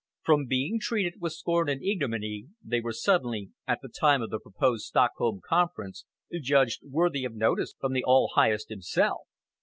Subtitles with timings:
[0.23, 4.39] From being treated with scorn and ignominy, they were suddenly, at the time of the
[4.39, 6.05] proposed Stockholm Conference,
[6.41, 9.19] judged worthy of notice from the All Highest himself.